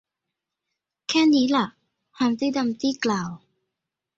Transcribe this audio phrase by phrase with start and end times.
[1.09, 1.65] แค่นี้ล่ะ
[2.19, 3.29] ฮัมพ์ตี้ดัมพ์ตี้กล่าว